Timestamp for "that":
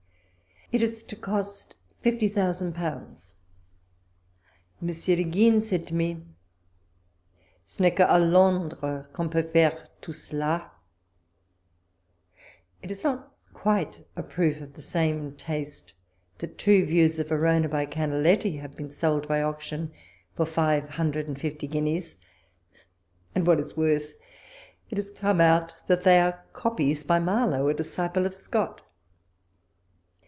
16.37-16.57, 25.87-26.03